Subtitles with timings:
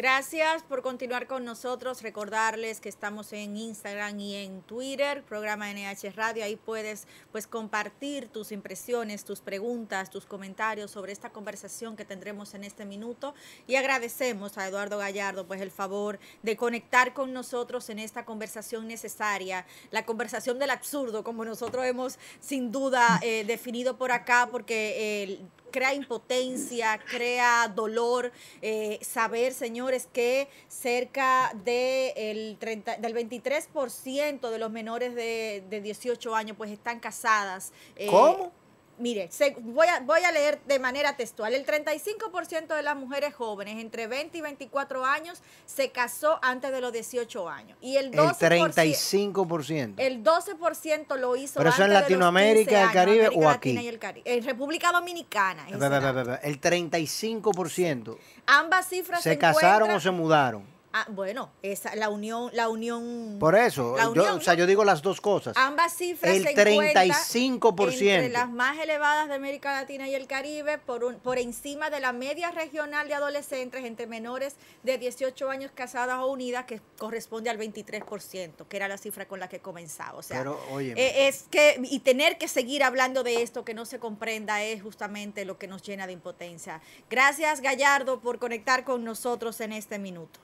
[0.00, 2.00] Gracias por continuar con nosotros.
[2.00, 6.42] Recordarles que estamos en Instagram y en Twitter, programa NH Radio.
[6.42, 12.54] Ahí puedes pues compartir tus impresiones, tus preguntas, tus comentarios sobre esta conversación que tendremos
[12.54, 13.34] en este minuto.
[13.66, 18.88] Y agradecemos a Eduardo Gallardo pues el favor de conectar con nosotros en esta conversación
[18.88, 25.24] necesaria, la conversación del absurdo, como nosotros hemos sin duda eh, definido por acá, porque
[25.24, 28.32] el crea impotencia, crea dolor.
[28.62, 35.80] Eh, saber, señores, que cerca de el 30, del 23% de los menores de, de,
[35.80, 37.72] 18 años pues están casadas.
[37.96, 38.52] Eh, ¿Cómo?
[39.00, 41.54] Mire, voy, a, voy a leer de manera textual.
[41.54, 46.80] El 35% de las mujeres jóvenes entre 20 y 24 años se casó antes de
[46.82, 47.78] los 18 años.
[47.80, 48.36] Y el 12%.
[48.42, 49.94] El 35%.
[49.96, 53.70] El 12% lo hizo ¿Pero eso en Latinoamérica, el Caribe o aquí?
[53.70, 54.30] Y el Caribe.
[54.30, 55.66] En República Dominicana.
[55.68, 58.18] El 35%.
[58.46, 60.79] Ambas cifras se, se casaron o se mudaron.
[60.92, 63.36] Ah, bueno, esa, la unión, la unión.
[63.38, 65.56] Por eso, yo, o sea, yo digo las dos cosas.
[65.56, 67.90] Ambas cifras el 35%.
[67.90, 72.00] Entre las más elevadas de América Latina y el Caribe, por, un, por encima de
[72.00, 77.50] la media regional de adolescentes entre menores de 18 años casadas o unidas, que corresponde
[77.50, 80.18] al 23%, que era la cifra con la que comenzaba.
[80.18, 83.84] O sea, Pero, eh, es que, y tener que seguir hablando de esto que no
[83.84, 86.80] se comprenda es justamente lo que nos llena de impotencia.
[87.08, 90.40] Gracias, Gallardo, por conectar con nosotros en este minuto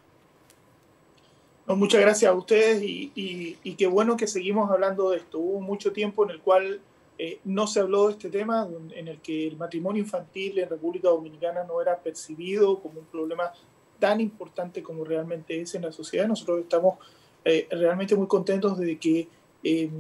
[1.75, 5.39] muchas gracias a ustedes y, qué bueno que seguimos hablando de esto.
[5.39, 6.81] Hubo mucho tiempo en el cual
[7.19, 11.09] eh, no se habló de este tema, en el que el matrimonio infantil en República
[11.09, 13.53] Dominicana no era percibido como un problema
[13.99, 16.29] tan importante como realmente es en la sociedad.
[16.29, 16.99] Nosotros estamos
[17.45, 19.29] eh, realmente muy contentos de que
[19.65, 19.91] eh,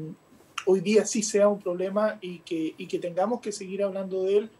[0.66, 4.50] hoy día sí sea un problema y que tengamos que seguir hablando de él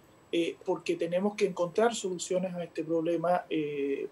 [0.64, 3.44] porque tenemos que encontrar soluciones a este problema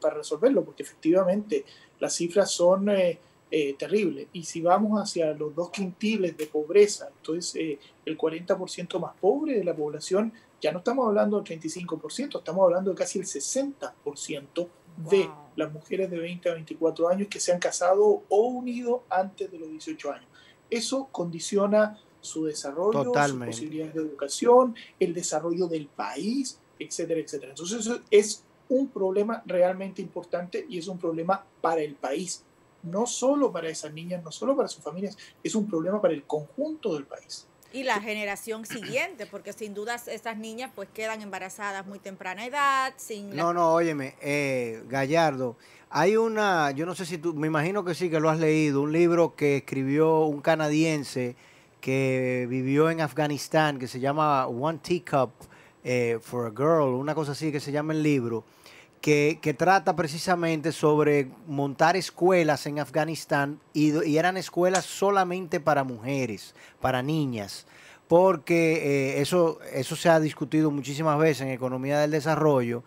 [0.00, 1.64] para resolverlo, porque efectivamente
[2.00, 3.18] las cifras son eh,
[3.50, 4.28] eh, terribles.
[4.32, 9.58] Y si vamos hacia los dos quintiles de pobreza, entonces eh, el 40% más pobre
[9.58, 14.68] de la población, ya no estamos hablando del 35%, estamos hablando de casi el 60%
[15.10, 19.50] de las mujeres de 20 a 24 años que se han casado o unido antes
[19.50, 20.26] de los 18 años.
[20.70, 27.50] Eso condiciona su desarrollo, sus posibilidades de educación, el desarrollo del país, etcétera, etcétera.
[27.50, 32.42] Entonces eso es un problema realmente importante y es un problema para el país,
[32.82, 36.24] no solo para esas niñas, no solo para sus familias, es un problema para el
[36.24, 37.46] conjunto del país.
[37.72, 42.94] Y la generación siguiente, porque sin duda esas niñas pues quedan embarazadas muy temprana edad,
[42.96, 43.34] sin...
[43.34, 45.56] No, no, óyeme, eh, Gallardo,
[45.90, 48.82] hay una, yo no sé si tú, me imagino que sí que lo has leído,
[48.82, 51.34] un libro que escribió un canadiense
[51.84, 55.32] que vivió en Afganistán, que se llama One Teacup
[55.84, 58.42] eh, for a Girl, una cosa así que se llama el libro
[59.02, 67.02] que, trata precisamente sobre montar escuelas en Afganistán y, eran escuelas solamente para mujeres, para
[67.02, 67.66] niñas,
[68.08, 72.82] porque eh, eso, eso se ha discutido muchísimas veces en economía del desarrollo,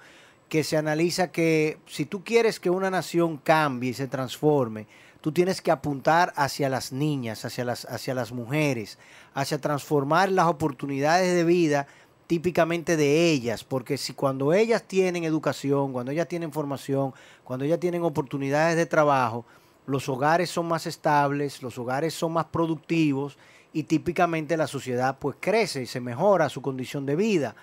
[0.49, 4.87] que se analiza que si tú quieres que una nación cambie y se transforme,
[5.27, 8.97] tú tienes que apuntar hacia las niñas, hacia las, hacia las mujeres,
[9.33, 11.85] hacia transformar las oportunidades de vida
[12.27, 17.81] típicamente de ellas, porque si cuando ellas tienen educación, cuando ellas tienen formación, cuando ellas
[17.81, 19.43] tienen oportunidades de trabajo,
[19.85, 23.37] los hogares son más estables, los hogares son más productivos
[23.73, 27.53] y típicamente la sociedad pues crece y se mejora su condición de vida.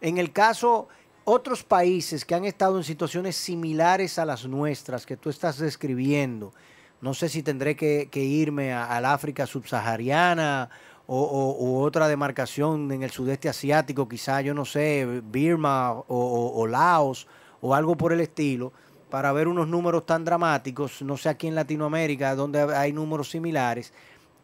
[0.00, 0.88] En el caso
[1.24, 6.54] otros países que han estado en situaciones similares a las nuestras que tú estás describiendo,
[7.00, 10.68] no sé si tendré que, irme al África subsahariana
[11.06, 17.26] o, otra demarcación en el sudeste asiático, quizá, yo no sé, Birma o, Laos
[17.60, 18.72] o algo por el estilo,
[19.10, 23.92] para ver unos números tan dramáticos, no sé aquí en Latinoamérica, donde hay números similares,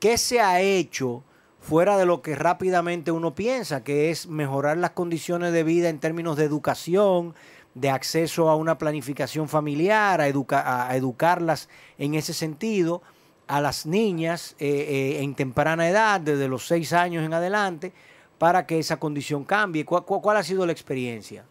[0.00, 1.22] ¿qué se ha hecho
[1.60, 5.98] fuera de lo que rápidamente uno piensa, que es mejorar las condiciones de vida en
[5.98, 7.34] términos de educación,
[7.76, 13.02] de acceso a una planificación familiar, a, a educarlas en ese sentido?
[13.46, 17.92] a las niñas eh, eh, en temprana edad, desde los seis años en adelante,
[18.38, 19.84] para que esa condición cambie.
[19.84, 21.44] ¿Cuál, ha sido la experiencia?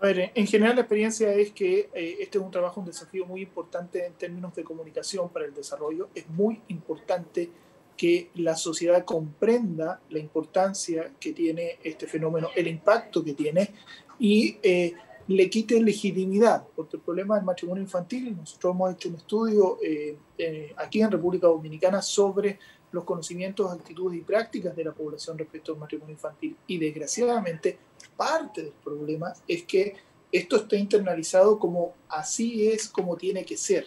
[0.00, 3.26] A ver, en general la experiencia es que eh, este es un trabajo, un desafío
[3.26, 6.08] muy importante en términos de comunicación para el desarrollo.
[6.14, 7.50] Es muy importante
[7.98, 13.74] que la sociedad comprenda la importancia que tiene este fenómeno, el impacto que tiene
[14.20, 14.94] y eh,
[15.26, 20.16] le quite legitimidad, porque el problema del matrimonio infantil, nosotros hemos hecho un estudio eh,
[20.76, 22.58] aquí en República Dominicana sobre
[22.92, 27.78] los conocimientos, actitudes y prácticas de la población respecto al matrimonio infantil y desgraciadamente
[28.16, 29.96] parte del problema es que
[30.30, 33.86] esto está internalizado como así es como tiene que ser,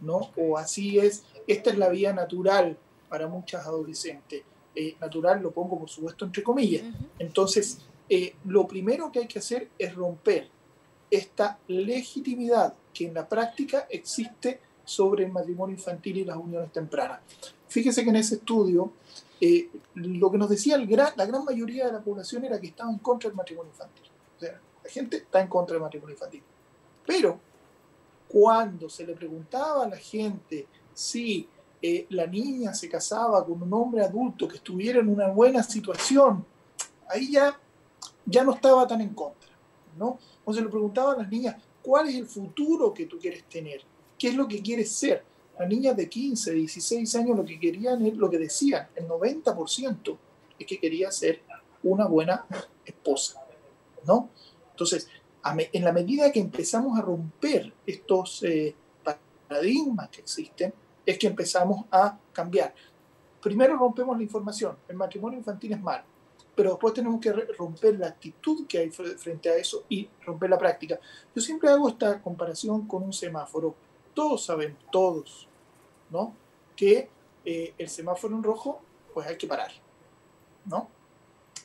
[0.00, 0.30] ¿no?
[0.36, 2.78] O así es, esta es la vía natural
[3.08, 4.42] para muchas adolescentes.
[4.74, 6.84] Eh, natural lo pongo por supuesto entre comillas.
[7.18, 7.78] Entonces,
[8.08, 10.48] eh, lo primero que hay que hacer es romper
[11.10, 17.20] esta legitimidad que en la práctica existe sobre el matrimonio infantil y las uniones tempranas.
[17.68, 18.92] Fíjese que en ese estudio
[19.40, 22.68] eh, lo que nos decía el gran, la gran mayoría de la población era que
[22.68, 24.10] estaba en contra del matrimonio infantil.
[24.36, 26.42] O sea, la gente está en contra del matrimonio infantil.
[27.06, 27.38] Pero
[28.28, 31.48] cuando se le preguntaba a la gente si
[31.80, 36.44] eh, la niña se casaba con un hombre adulto que estuviera en una buena situación,
[37.08, 37.58] ahí ya,
[38.26, 39.48] ya no estaba tan en contra.
[39.96, 40.18] ¿no?
[40.52, 43.82] Se le preguntaba a las niñas, ¿cuál es el futuro que tú quieres tener?
[44.18, 45.22] ¿Qué es lo que quieres ser?
[45.58, 50.16] Las niñas de 15, 16 años lo que querían lo que decían, el 90%
[50.58, 51.42] es que quería ser
[51.82, 52.46] una buena
[52.84, 53.44] esposa,
[54.06, 54.30] ¿no?
[54.70, 55.08] Entonces,
[55.44, 58.74] en la medida que empezamos a romper estos eh,
[59.48, 60.72] paradigmas que existen,
[61.08, 62.74] es que empezamos a cambiar.
[63.40, 66.04] Primero rompemos la información, el matrimonio infantil es malo,
[66.54, 70.58] pero después tenemos que romper la actitud que hay frente a eso y romper la
[70.58, 71.00] práctica.
[71.34, 73.74] Yo siempre hago esta comparación con un semáforo.
[74.12, 75.48] Todos saben, todos,
[76.10, 76.34] ¿no?
[76.76, 77.08] Que
[77.42, 78.82] eh, el semáforo en rojo,
[79.14, 79.70] pues hay que parar,
[80.66, 80.90] ¿no?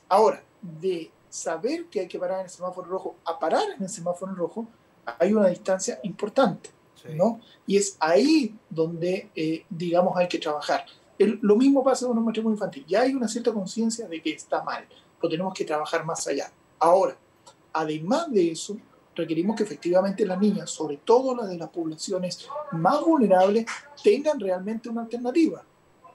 [0.08, 3.90] Ahora, de saber que hay que parar en el semáforo rojo a parar en el
[3.90, 4.66] semáforo en rojo,
[5.04, 6.70] hay una distancia importante,
[7.12, 7.40] ¿no?
[7.66, 10.84] Y es ahí donde, eh, digamos, hay que trabajar.
[11.18, 12.84] lo mismo pasa con un matrimonio infantil.
[12.86, 14.86] Ya hay una cierta conciencia de que está mal,
[15.20, 16.50] pero tenemos que trabajar más allá.
[16.78, 17.16] Ahora,
[17.72, 18.76] además de eso,
[19.14, 23.66] requerimos que efectivamente las niñas, sobre todo las de las poblaciones más vulnerables,
[24.02, 25.64] tengan realmente una alternativa.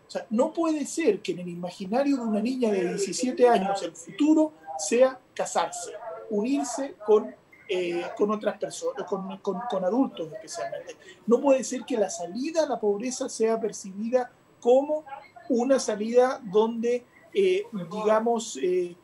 [0.07, 3.81] O sea, no puede ser que en el imaginario de una niña de 17 años
[3.83, 5.91] el futuro sea casarse,
[6.29, 7.35] unirse con,
[7.71, 9.39] eh, con otras personas, con,
[9.69, 10.97] con, adultos especialmente.
[11.27, 15.05] No puede ser que la salida a la pobreza sea percibida como
[15.49, 18.95] una salida donde, eh, digamos, eh,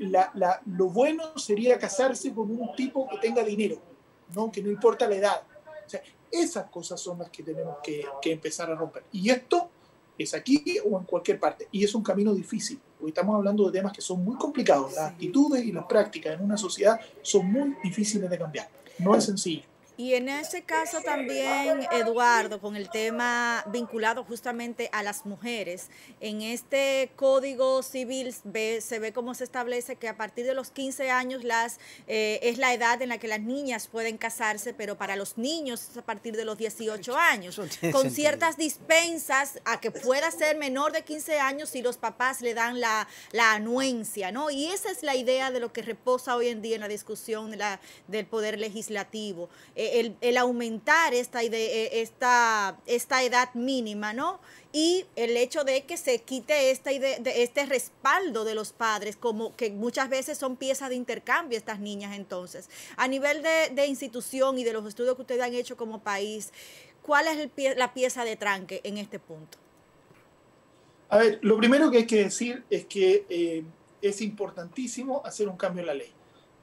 [0.00, 3.76] la, lo bueno sería casarse con un tipo que tenga dinero,
[4.34, 4.50] ¿no?
[4.50, 5.42] que no importa la edad.
[5.86, 9.04] O sea, esas cosas son las que tenemos que, que, empezar a romper.
[9.12, 9.68] Y esto
[10.18, 11.68] es aquí o en cualquier parte.
[11.70, 14.92] Y es un camino difícil, porque estamos hablando de temas que son muy complicados.
[14.94, 18.68] Las actitudes y las prácticas en una sociedad son muy difíciles de cambiar.
[18.98, 19.62] No es sencillo.
[19.98, 25.88] Y en ese caso también, Eduardo, con el tema vinculado justamente a las mujeres,
[26.20, 31.10] en este código civil se ve cómo se establece que a partir de los 15
[31.10, 35.16] años las, eh, es la edad en la que las niñas pueden casarse, pero para
[35.16, 37.60] los niños es a partir de los 18 años,
[37.90, 42.54] con ciertas dispensas a que pueda ser menor de 15 años si los papás le
[42.54, 44.48] dan la, la anuencia, ¿no?
[44.48, 47.50] Y esa es la idea de lo que reposa hoy en día en la discusión
[47.50, 49.48] de la, del poder legislativo.
[49.74, 49.87] Eh,
[50.20, 54.40] el, aumentar esta, eh, esta, esta edad mínima, ¿no?
[54.72, 59.16] y el hecho de que se quite esta idea, de este respaldo de los padres,
[59.16, 62.68] como que muchas veces son piezas de intercambio estas niñas entonces.
[62.96, 66.52] A nivel de, institución y de los estudios que ustedes han hecho como país,
[67.02, 69.56] ¿cuál es la pieza de tranque en este punto?
[71.08, 73.64] A ver, lo primero que hay que decir es que eh,
[74.02, 76.12] es importantísimo hacer un cambio en la ley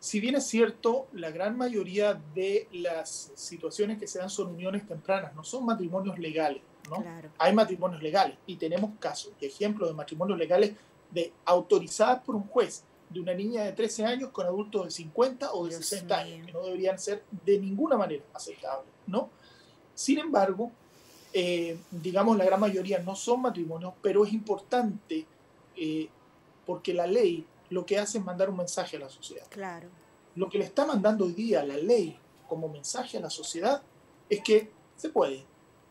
[0.06, 4.86] si bien es cierto, la gran mayoría de las situaciones que se dan son uniones
[4.88, 7.04] tempranas, no son matrimonios legales, ¿no?
[7.40, 10.74] Hay matrimonios legales y tenemos casos y ejemplos de matrimonios legales
[11.10, 15.54] de autorizadas por un juez de una niña de 13 años con adultos de 50
[15.54, 19.32] o de 60 años, que no deberían ser de ninguna manera aceptables, ¿no?
[19.96, 20.70] Sin embargo,
[21.34, 25.26] eh, digamos, la gran mayoría no son matrimonios, pero es importante
[25.76, 26.10] eh,
[26.64, 29.46] porque la ley lo que hace es mandar un mensaje a la sociedad.
[29.50, 29.90] Claro.
[30.36, 33.82] Lo que le está mandando hoy día la ley como mensaje a la sociedad
[34.30, 35.46] es que se puede,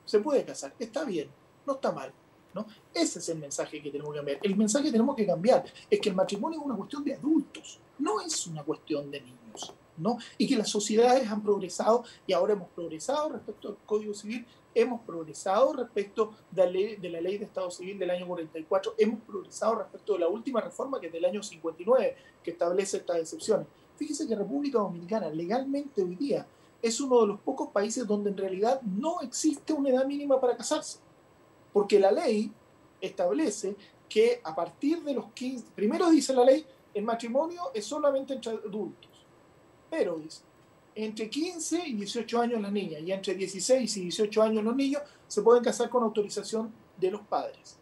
[0.05, 1.31] se puede casar, está bien,
[1.67, 2.13] no está mal.
[2.55, 2.67] ¿no?
[2.93, 4.39] Ese es el mensaje que tenemos que cambiar.
[4.43, 7.81] El mensaje que tenemos que cambiar es que el matrimonio es una cuestión de adultos,
[7.99, 9.75] no es una cuestión de niños.
[9.97, 10.19] ¿no?
[10.39, 15.01] Y que las sociedades han progresado y ahora hemos progresado respecto al Código Civil hemos
[15.03, 20.19] progresado respecto de la, ley, de Estado Civil del año 44, hemos progresado respecto de
[20.21, 23.67] la última reforma que es del año 59, que establece estas excepciones.
[23.97, 26.47] Fíjese que República Dominicana legalmente hoy día
[26.83, 30.57] es uno de los pocos países donde en realidad no existe una edad mínima para
[30.57, 30.99] casarse.
[31.73, 32.53] Porque la ley
[33.01, 33.75] establece
[34.09, 38.53] que a partir de los 15, primero dice la ley, el matrimonio es solamente entre
[38.53, 39.11] adultos.
[39.91, 40.43] Pero dice,
[40.95, 45.03] entre 15 y 18 años las niñas y entre 16 y 18 años los niños
[45.27, 47.77] se pueden casar con autorización de los padres.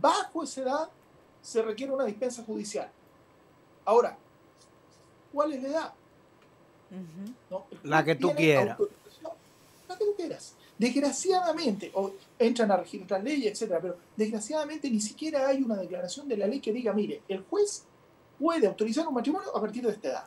[0.00, 0.90] Bajo esa edad
[1.42, 2.90] se requiere una dispensa judicial.
[3.84, 4.16] Ahora,
[5.32, 5.94] ¿cuál es la edad?
[7.82, 8.78] La que tú quieras.
[9.88, 10.54] La que tú quieras.
[10.78, 16.28] Desgraciadamente, o entran a regir otras leyes, etcétera, pero desgraciadamente ni siquiera hay una declaración
[16.28, 17.84] de la ley que diga, mire, el juez
[18.38, 20.24] puede autorizar un matrimonio a partir de esta edad.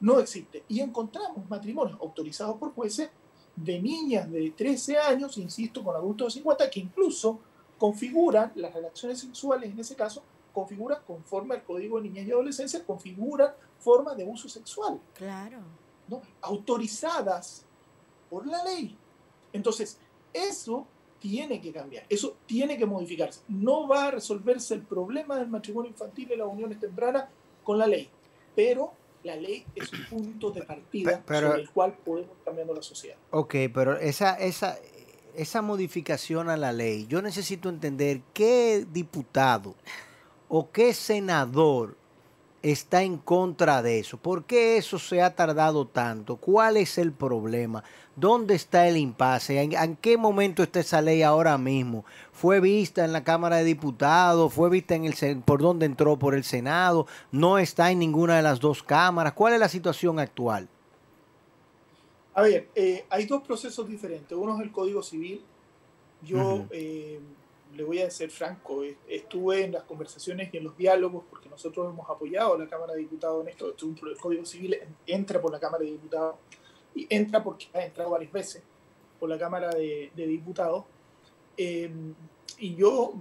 [0.00, 0.64] No existe.
[0.68, 3.10] Y encontramos matrimonios autorizados por jueces
[3.54, 7.38] de niñas de 13 años, insisto, con adultos de 50, que incluso
[7.78, 12.84] configuran las relaciones sexuales, en ese caso, configuran conforme al Código de Niñez y Adolescencia,
[12.84, 15.00] configuran formas de uso sexual.
[15.14, 15.58] Claro.
[16.08, 16.20] ¿no?
[16.42, 17.64] Autorizadas
[18.28, 18.96] por la ley.
[19.52, 19.98] Entonces,
[20.32, 20.86] eso
[21.18, 23.42] tiene que cambiar, eso tiene que modificarse.
[23.48, 27.28] No va a resolverse el problema del matrimonio infantil y las uniones tempranas
[27.62, 28.08] con la ley,
[28.56, 28.92] pero
[29.22, 33.16] la ley es un punto de partida sobre el cual podemos cambiando la sociedad.
[33.30, 34.78] Ok, pero esa, esa,
[35.34, 39.74] esa modificación a la ley, yo necesito entender qué diputado
[40.48, 41.96] o qué senador
[42.62, 44.18] está en contra de eso?
[44.18, 46.36] ¿Por qué eso se ha tardado tanto?
[46.36, 47.82] ¿Cuál es el problema?
[48.16, 49.62] ¿Dónde está el impasse?
[49.62, 52.04] ¿En, qué momento está esa ley ahora mismo?
[52.32, 54.52] ¿Fue vista en la Cámara de Diputados?
[54.52, 57.06] ¿Fue vista en el por dónde entró por el Senado?
[57.32, 59.32] ¿No está en ninguna de las dos cámaras?
[59.32, 60.68] ¿Cuál es la situación actual?
[62.34, 64.36] A ver, eh, hay dos procesos diferentes.
[64.36, 65.42] Uno es el Código Civil.
[66.22, 66.66] Yo
[67.74, 71.92] le voy a ser franco, estuve en las conversaciones y en los diálogos, porque nosotros
[71.92, 75.60] hemos apoyado a la Cámara de Diputados en esto, el Código Civil entra por la
[75.60, 76.36] Cámara de Diputados
[76.94, 78.62] y entra porque ha entrado varias veces
[79.18, 80.84] por la Cámara de, Diputados.
[81.56, 82.14] Em,
[82.58, 83.14] y yo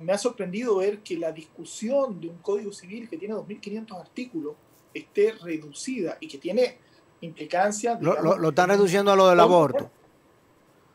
[0.00, 4.54] me ha sorprendido ver que la discusión de un Código Civil que tiene 2.500 artículos
[4.92, 6.78] esté reducida y que tiene
[7.20, 8.00] implicancias.
[8.02, 9.90] Lo, lo, están reduciendo a lo del aborto.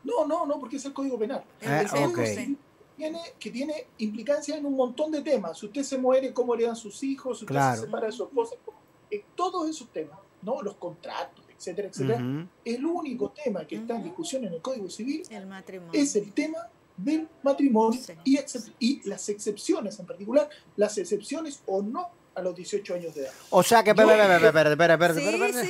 [0.04, 1.42] No, no, no, porque es el Código Penal.
[1.64, 1.84] Ah,
[2.98, 5.58] tiene, que tiene implicancias en un montón de temas.
[5.58, 8.56] Si usted se muere, cómo heredan sus hijos, si usted se separa de su esposa,
[9.10, 10.60] en todos esos temas, ¿no?
[10.60, 12.48] Los contratos, etcétera, etcétera.
[12.64, 15.22] El único tema que está en discusión en el Código Civil
[15.92, 16.58] es el tema
[16.96, 18.38] del matrimonio y,
[18.80, 23.32] y las excepciones en particular, las excepciones o no a los 18 años de edad.
[23.50, 25.68] O sea que, espera, espera, espera, espera,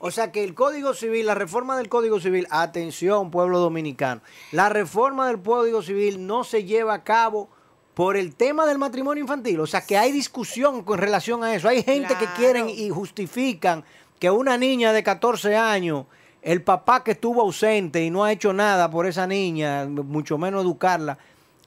[0.00, 4.20] O sea que el Código Civil, la reforma del Código Civil, atención pueblo dominicano,
[4.52, 7.48] la reforma del Código Civil no se lleva a cabo
[7.94, 9.58] por el tema del matrimonio infantil.
[9.58, 11.68] O sea que hay discusión con relación a eso.
[11.68, 13.84] Hay gente que quieren y justifican
[14.20, 16.06] que una niña de 14 años,
[16.42, 20.62] el papá que estuvo ausente y no ha hecho nada por esa niña, mucho menos
[20.62, 21.18] educarla,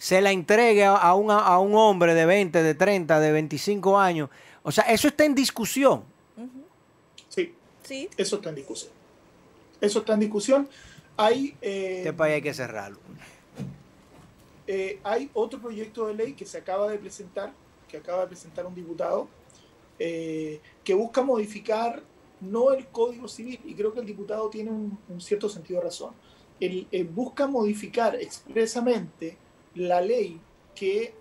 [0.02, 4.32] se la entregue a, un, a un hombre de 20, de 30, de 25 años.
[4.64, 6.04] O sea, eso está en discusión.
[7.30, 7.54] Sí,
[7.84, 8.10] sí.
[8.18, 8.92] Eso está en discusión.
[9.80, 10.68] Eso está en discusión.
[11.16, 12.98] Hay, eh, este país hay que cerrarlo.
[14.66, 17.54] Eh, hay otro proyecto de ley que se acaba de presentar,
[17.88, 19.28] que acaba de presentar un diputado,
[20.00, 22.02] eh, que busca modificar
[22.40, 26.16] no el Código Civil, y creo que el diputado tiene un, cierto sentido de razón.
[26.60, 29.38] Él, busca modificar expresamente
[29.76, 30.40] la ley
[30.76, 31.14] que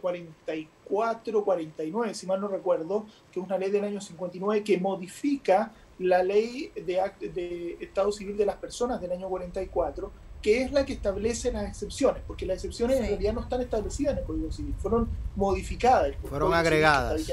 [0.00, 4.78] 44, eh, 49, si mal no recuerdo, que es una ley del año 59 que
[4.78, 7.00] modifica la ley de,
[7.32, 10.10] de Estado Civil de las Personas del año 44,
[10.42, 14.14] que es la que establece las excepciones, porque las excepciones en realidad no están establecidas
[14.14, 16.16] en el Código Civil, fueron modificadas.
[16.28, 17.32] Fueron agregadas.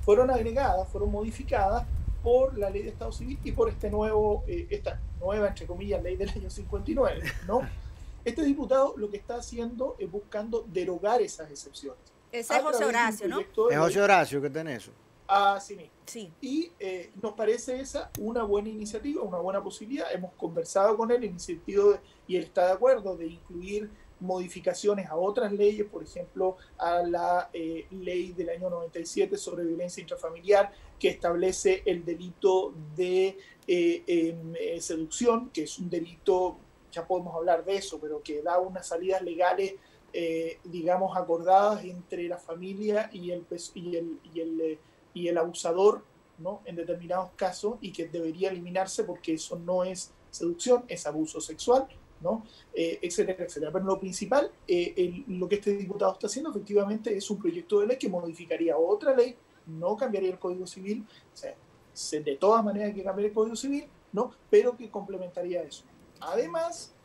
[0.00, 1.84] Fueron agregadas, fueron modificadas
[2.22, 6.02] por la ley de Estado Civil y por este nuevo, eh, esta nueva, entre comillas,
[6.02, 7.60] ley del año 59, ¿no?
[8.26, 12.00] Este diputado lo que está haciendo es buscando derogar esas excepciones.
[12.32, 13.38] Ese es José Horacio, ¿no?
[13.38, 14.90] Es José Horacio que tiene eso.
[15.28, 15.92] Así mismo.
[16.06, 16.32] Sí.
[16.40, 20.12] Y eh, nos parece esa una buena iniciativa, una buena posibilidad.
[20.12, 23.90] Hemos conversado con él en el sentido, de, y él está de acuerdo, de incluir
[24.18, 30.00] modificaciones a otras leyes, por ejemplo, a la eh, ley del año 97 sobre violencia
[30.00, 36.58] intrafamiliar, que establece el delito de eh, em, seducción, que es un delito
[36.96, 39.74] ya podemos hablar de eso, pero que da unas salidas legales,
[40.12, 44.78] eh, digamos, acordadas entre la familia y el, y el, y el, eh,
[45.14, 46.02] y el abusador,
[46.38, 46.62] ¿no?
[46.64, 51.86] En determinados casos, y que debería eliminarse porque eso no es seducción, es abuso sexual,
[52.20, 52.44] ¿no?
[52.74, 53.72] Eh, etcétera, etcétera.
[53.72, 54.50] Pero lo principal,
[55.28, 59.14] lo que este diputado está haciendo efectivamente es un proyecto de ley que modificaría otra
[59.14, 59.36] ley
[59.66, 61.54] no cambiaría el Código Civil, o sea,
[62.20, 64.32] de todas maneras hay que cambiar el Código Civil, ¿no?
[64.50, 65.84] pero que complementaría eso.
[66.20, 66.96] Además,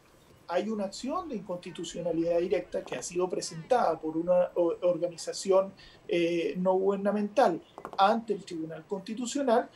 [0.52, 5.74] hay una acción de inconstitucionalidad directa que ha sido presentada por una organización
[6.10, 7.62] eh, no gubernamental
[7.98, 9.70] ante el Tribunal Constitucional,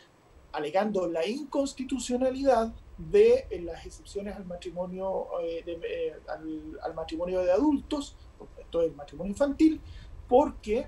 [0.52, 8.18] alegando la inconstitucionalidad de eh, las excepciones al matrimonio, eh, de, al, matrimonio de adultos,
[8.60, 9.80] esto es el matrimonio infantil,
[10.28, 10.88] porque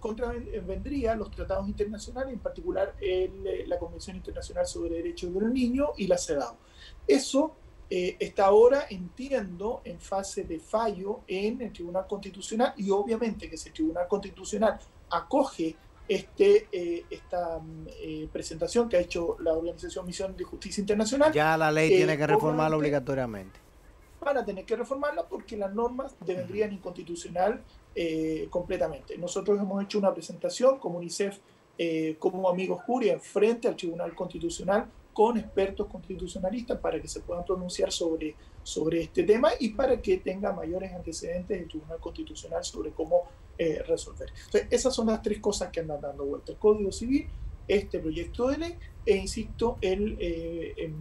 [0.00, 2.94] contravendría los tratados internacionales, en particular
[3.66, 6.56] la Convención Internacional sobre Derechos del Niño y la CEDAW.
[7.06, 7.56] Eso
[7.92, 13.56] eh, está ahora, entiendo, en fase de fallo en el Tribunal Constitucional y obviamente que
[13.56, 14.78] si el Tribunal Constitucional
[15.10, 15.74] acoge
[16.06, 21.32] este, eh, esta mm, eh, presentación que ha hecho la Organización Misión de Justicia Internacional.
[21.32, 23.58] Ya la ley tiene que reformarla obligatoriamente.
[24.20, 27.64] Van a tener que reformarla porque las normas deberían inconstitucional
[28.50, 29.18] completamente.
[29.18, 31.38] Nosotros hemos hecho una presentación como UNICEF,
[32.18, 37.92] como Amigos Curia, frente al Tribunal Constitucional con expertos constitucionalistas para que se puedan pronunciar
[37.92, 43.24] sobre, sobre este tema y para que tenga mayores antecedentes el Tribunal Constitucional sobre cómo
[43.58, 44.32] eh, resolver.
[44.46, 46.52] Entonces, esas son las tres cosas que andan dando vuelta.
[46.52, 47.28] El Código Civil,
[47.68, 50.92] este proyecto de ley e insisto, el, eh,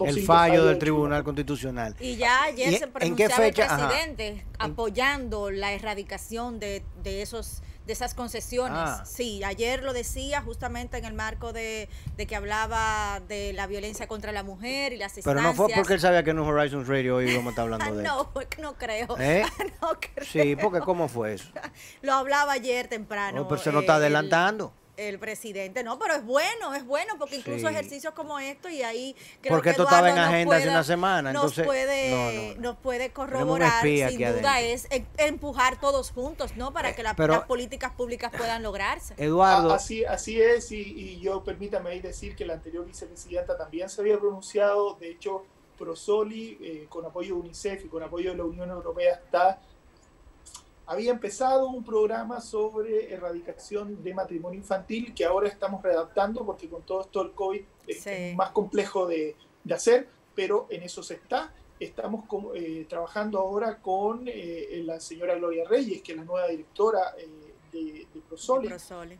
[0.00, 1.94] el fallo del Tribunal Constitucional.
[2.00, 8.14] Y ya ayer se pronunció el presidente apoyando la erradicación de, de esos de esas
[8.14, 8.78] concesiones.
[8.78, 9.02] Ah.
[9.06, 14.30] Sí, ayer lo decía justamente en el marco de, que hablaba de la violencia contra
[14.30, 17.30] la mujer y las Pero no fue porque él sabía que en Horizons Radio hoy
[17.30, 18.30] íbamos a estar hablando de no,
[18.60, 19.16] no creo.
[19.18, 19.42] ¿Eh?
[19.82, 20.26] no creo.
[20.30, 21.48] Sí, porque ¿cómo fue eso?
[22.02, 23.42] lo hablaba ayer temprano.
[23.42, 24.87] Oh, pero se nos está adelantando el
[25.18, 25.84] presidente.
[25.84, 29.70] No, pero es bueno, es bueno, porque incluso ejercicios como esto y ahí creo porque
[29.70, 31.30] esto estaba en agenda hace una semana.
[31.30, 36.72] Entonces, nos, puede, nos puede corroborar, sin duda, es empujar todos juntos, ¿no?
[36.72, 37.14] Para eh, que las
[37.46, 39.14] políticas públicas puedan lograrse.
[39.16, 39.72] Eduardo.
[39.72, 44.18] Así, así es, y, yo permítame ahí decir que la anterior vicepresidenta también se había
[44.18, 45.44] pronunciado, de hecho,
[45.78, 49.60] Prosoli, eh, con apoyo de UNICEF y con apoyo de la Unión Europea, está
[50.88, 56.82] había empezado un programa sobre erradicación de matrimonio infantil que ahora estamos redactando porque con
[56.82, 59.36] todo esto el COVID es más complejo de,
[59.70, 61.52] hacer, pero en eso se está.
[61.78, 62.24] Estamos
[62.54, 67.28] eh, trabajando ahora con eh, la señora Gloria Reyes, que es la nueva directora eh,
[67.70, 68.70] de, de, Prosoli,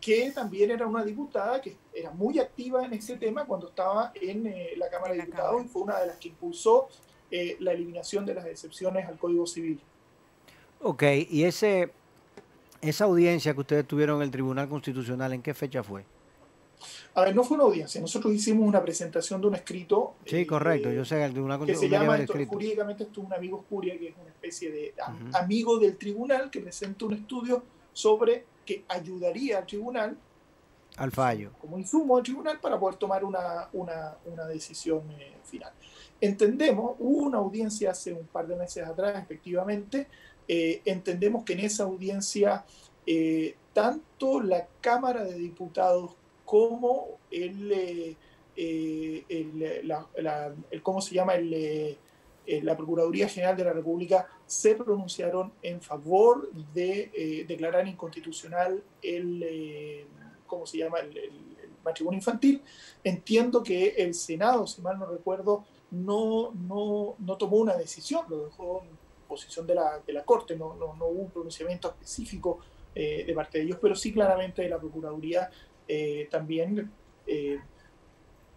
[0.00, 4.78] que también era una diputada que era muy activa en ese tema cuando estaba en
[4.78, 6.88] la Cámara de Diputados y fue una de las que impulsó
[7.31, 9.78] la eliminación de las excepciones al Código Civil.
[10.80, 11.90] Ok, y ese,
[12.80, 16.04] esa audiencia que ustedes tuvieron en el Tribunal Constitucional, ¿en qué fecha fue?
[17.14, 20.14] A ver, no fue una audiencia, nosotros hicimos una presentación de un escrito.
[20.24, 22.16] Sí, correcto, yo sé, el Tribunal Constitucional.
[22.18, 24.94] Que se llama, jurídicamente, esto es un amigo Curia, que es una especie de
[25.34, 30.16] amigo del tribunal que presenta un estudio sobre que ayudaría al tribunal.
[30.96, 31.50] Al fallo.
[31.60, 35.72] Como insumo al tribunal para poder tomar una, una, una decisión eh, final.
[36.20, 40.06] Entendemos, hubo una audiencia hace un par de meses atrás, efectivamente,
[40.48, 42.64] eh, entendemos que en esa audiencia
[43.06, 46.12] eh, tanto la Cámara de Diputados
[46.44, 47.70] como el,
[48.56, 51.34] eh, el, la, ¿cómo se llama?
[51.37, 60.06] la Procuraduría General de la República se pronunciaron en favor de declarar inconstitucional el,
[60.46, 61.00] ¿cómo se llama?
[61.00, 61.30] El,
[61.84, 62.62] matrimonio infantil.
[63.02, 68.46] Entiendo que el Senado, si mal no recuerdo, no, no, no tomó una decisión, lo
[68.46, 68.82] dejó
[69.28, 72.58] posición de la, de la Corte, no, no, no, hubo un pronunciamiento específico
[72.94, 75.50] eh, de parte de ellos, pero sí claramente de la Procuraduría
[75.86, 76.90] eh, también
[77.26, 77.60] eh,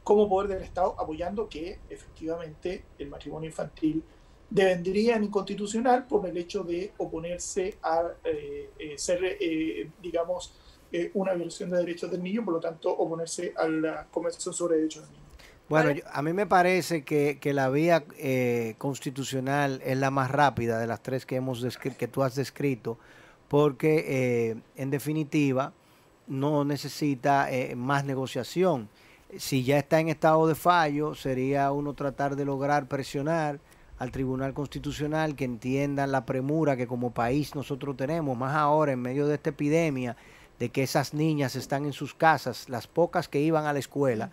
[0.04, 4.04] como poder del Estado apoyando que efectivamente el matrimonio infantil
[4.50, 8.12] devendría en inconstitucional por el hecho de oponerse a
[8.98, 9.38] ser,
[10.02, 10.54] digamos,
[11.14, 15.04] una violación de derechos del niño, por lo tanto, oponerse a la Convención sobre Derechos
[15.04, 15.31] del Niño.
[15.72, 20.86] Bueno, a mí me parece que, la vía eh, constitucional es la más rápida de
[20.86, 22.98] las tres que, hemos que tú has descrito,
[23.48, 25.72] porque eh, en definitiva
[26.28, 28.90] no necesita eh, más negociación.
[29.38, 33.62] Si ya está en estado de fallo, sería uno tratar de lograr presionar
[33.98, 39.02] al Tribunal Constitucional que entiendan la premura que como país nosotros tenemos, más ahora en
[39.02, 40.18] medio de esta epidemia,
[40.60, 44.32] de que esas niñas están en sus casas, las pocas que iban a la escuela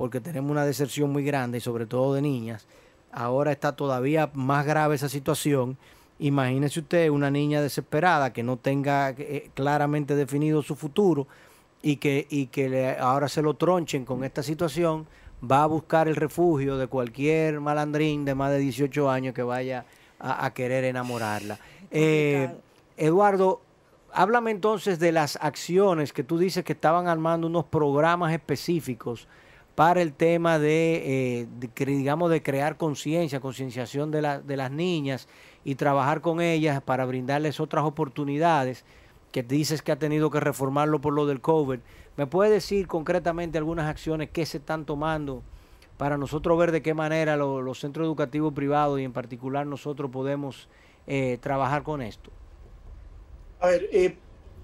[0.00, 2.66] porque tenemos una deserción muy grande, y sobre todo de niñas.
[3.12, 5.76] Ahora está todavía más grave esa situación.
[6.18, 11.26] Imagínese usted una niña desesperada que no tenga eh, claramente definido su futuro
[11.82, 15.06] y que, y que ahora se lo tronchen con esta situación,
[15.44, 19.84] va a buscar el refugio de cualquier malandrín de más de 18 años que vaya
[20.18, 21.58] a, querer enamorarla.
[21.90, 22.48] Eh,
[22.96, 23.60] Eduardo,
[24.14, 29.28] háblame entonces de las acciones que tú dices que estaban armando unos programas específicos
[29.80, 35.26] para el tema de, eh, digamos, de crear conciencia, concienciación de, de las niñas
[35.64, 38.84] y trabajar con ellas para brindarles otras oportunidades
[39.32, 41.78] que dices que ha tenido que reformarlo por lo del COVID.
[42.18, 45.42] ¿Me puede decir concretamente algunas acciones que se están tomando
[45.96, 50.68] para nosotros ver de qué manera los centros educativos privados y en particular nosotros podemos
[51.06, 52.30] eh, trabajar con esto?
[53.60, 54.14] A ver, eh,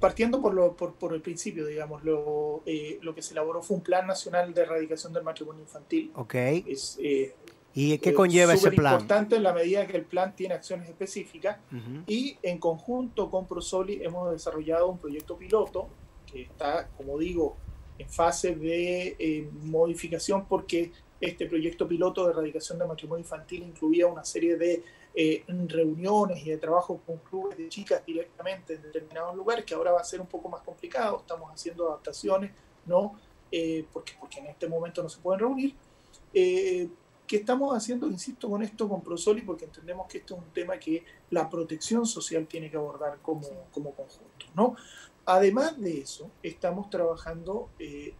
[0.00, 3.76] partiendo por, lo, por, por, el principio, digamos, lo, eh, lo que se elaboró fue
[3.76, 6.10] un Plan Nacional de Erradicación del Matrimonio Infantil.
[6.14, 6.34] Ok.
[6.34, 7.34] Es, eh,
[7.74, 8.94] ¿Y qué conlleva ese plan?
[8.94, 11.58] Es importante en la medida que el plan tiene acciones específicas
[12.06, 15.88] y en conjunto con Prosoli hemos desarrollado un proyecto piloto
[16.24, 17.54] que está, como digo,
[17.98, 24.24] en fase de modificación porque este proyecto piloto de erradicación del matrimonio infantil incluía una
[24.24, 24.82] serie de
[25.18, 29.92] eh, reuniones y de trabajo con clubes de chicas directamente en determinados lugares, que ahora
[29.92, 32.52] va a ser un poco más complicado, estamos haciendo adaptaciones,
[32.84, 33.18] ¿no?
[33.50, 35.74] Eh, porque, porque en este momento no se pueden reunir.
[36.34, 36.90] Eh,
[37.26, 39.40] ¿Qué estamos haciendo, insisto, con esto, con Prosoli?
[39.40, 43.48] Porque entendemos que esto es un tema que la protección social tiene que abordar como,
[43.72, 44.76] como conjunto, ¿no?
[45.24, 47.70] Además de eso, estamos trabajando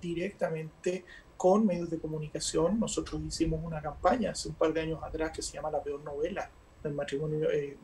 [0.01, 1.05] directamente
[1.37, 2.81] con medios de comunicación.
[2.81, 6.01] Nosotros hicimos una campaña hace un par de años atrás que se llama La Peor
[6.01, 6.51] Novela,
[6.87, 7.77] del matrimonio, eh,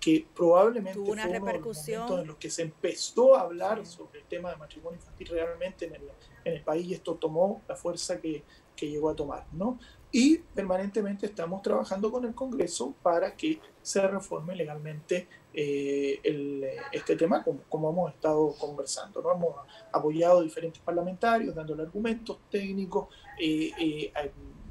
[0.00, 2.02] que probablemente Tuvo una fue repercusión.
[2.04, 5.28] uno de en los que se empezó a hablar sobre el tema del matrimonio infantil
[5.28, 6.02] realmente en el,
[6.44, 8.44] en el país y esto tomó la fuerza que,
[8.76, 9.78] que llegó a tomar, ¿no?
[10.12, 17.16] Y permanentemente estamos trabajando con el Congreso para que se reforme legalmente eh, el, este
[17.16, 19.20] tema, como, como, hemos estado conversando.
[19.20, 19.32] ¿no?
[19.32, 19.56] Hemos
[19.92, 24.12] apoyado a diferentes parlamentarios, dándole argumentos técnicos, eh, eh,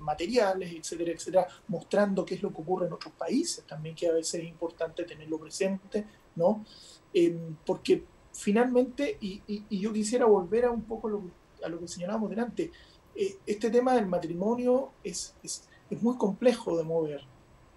[0.05, 4.13] materiales, etcétera, etcétera, mostrando qué es lo que ocurre en otros países, también que a
[4.13, 6.63] veces es importante tenerlo presente, ¿no?
[7.13, 11.23] Em, porque finalmente, y, y, yo quisiera volver a un poco lo,
[11.63, 12.71] a lo que señalábamos delante,
[13.15, 17.21] eh, este tema del matrimonio es, es, es, muy complejo de mover,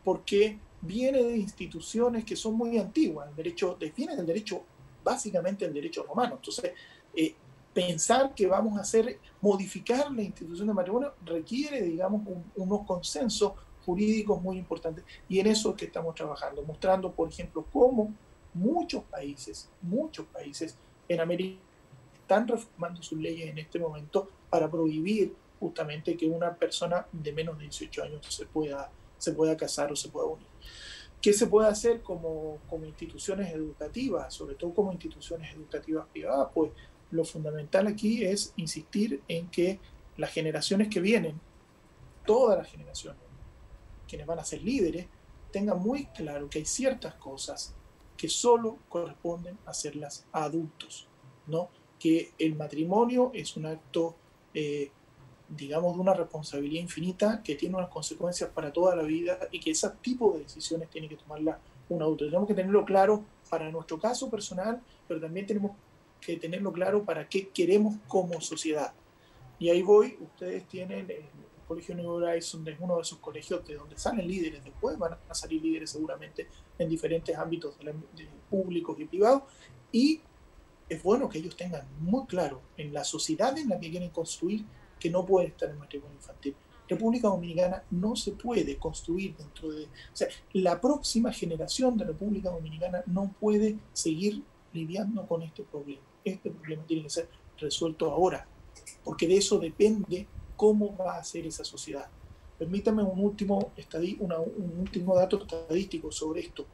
[0.04, 4.62] porque viene de instituciones que son muy antiguas, el derecho, viene del derecho,
[5.04, 6.72] básicamente el derecho romano, entonces
[7.14, 7.34] eh,
[7.72, 12.22] pensar que vamos a hacer, modificar la institución de matrimonio requiere, digamos,
[12.56, 13.52] unos consensos
[13.84, 15.04] jurídicos muy importantes.
[15.28, 18.12] Y en eso es que estamos trabajando, mostrando, por ejemplo, cómo
[18.54, 20.76] muchos países, muchos países
[21.08, 21.60] en América
[22.20, 27.56] están reformando sus leyes en este momento para prohibir justamente que una persona de menos
[27.56, 30.46] de 18 años se pueda, se pueda casar o se pueda unir.
[31.20, 36.48] ¿Qué se puede hacer como, como instituciones educativas, sobre todo como instituciones educativas privadas?
[36.54, 36.70] Pues
[37.10, 39.78] lo fundamental aquí es insistir en que
[40.16, 41.40] las generaciones que vienen,
[42.26, 43.20] todas las generaciones,
[44.06, 45.06] quienes van a ser líderes,
[45.50, 47.74] tengan muy claro que hay ciertas cosas
[48.16, 51.06] que solo corresponden hacerlas a adultos,
[51.46, 51.70] ¿no?
[51.98, 54.16] Que el matrimonio es un acto,
[54.52, 54.90] eh,
[55.48, 59.70] digamos, de una responsabilidad infinita que tiene unas consecuencias para toda la vida y que
[59.70, 62.26] ese tipo de decisiones tiene que tomarla un adulto.
[62.26, 65.72] Tenemos que tenerlo claro para nuestro caso personal, pero también tenemos
[66.20, 68.92] que tenerlo claro para qué queremos como sociedad.
[69.58, 71.24] Y ahí voy, ustedes tienen el
[71.66, 75.34] Colegio New Horizon, es uno de esos colegios de donde salen líderes, después van a
[75.34, 77.76] salir líderes seguramente en diferentes ámbitos
[78.48, 79.42] públicos y privados,
[79.92, 80.20] y
[80.88, 84.64] es bueno que ellos tengan muy claro en la sociedad en la que quieren construir
[84.98, 86.56] que no puede estar el matrimonio infantil.
[86.88, 89.84] República Dominicana no se puede construir dentro de...
[89.84, 94.42] O sea, la próxima generación de República Dominicana no puede seguir
[94.78, 96.02] lidiando con este problema.
[96.24, 98.46] Este problema tiene que ser resuelto ahora,
[99.04, 102.08] porque de eso depende cómo va a ser esa sociedad.
[102.58, 103.72] Permítame un último,
[104.20, 106.66] un último dato estadístico sobre esto.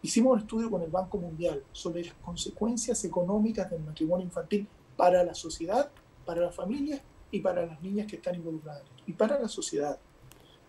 [0.00, 5.24] Hicimos un estudio con el Banco Mundial sobre las consecuencias económicas del matrimonio infantil para
[5.24, 5.90] la sociedad,
[6.24, 8.84] para las familias y para las niñas que están involucradas.
[9.06, 9.98] Y para la sociedad.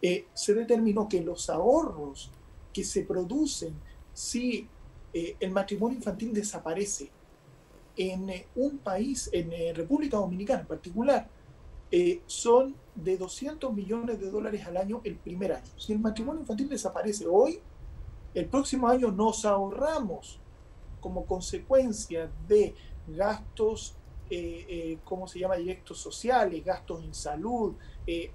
[0.01, 2.31] Eh, se determinó que los ahorros
[2.73, 3.75] que se producen
[4.13, 4.67] si
[5.13, 7.09] eh, el matrimonio infantil desaparece
[7.97, 11.27] en eh, un país, en eh, República Dominicana en particular,
[12.27, 15.65] son de 200 millones de dólares al año el primer año.
[15.75, 17.59] Si el matrimonio infantil desaparece hoy,
[18.35, 20.39] el próximo año nos ahorramos
[21.01, 22.75] como consecuencia de
[23.07, 23.95] gastos,
[25.03, 27.73] ¿cómo se llama?, directos sociales, gastos en salud,